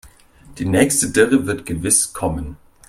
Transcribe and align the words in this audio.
Die 0.57 0.65
nächste 0.65 1.11
Dürre 1.11 1.45
wird 1.45 1.67
gewiss 1.67 2.11
kommen. 2.11 2.57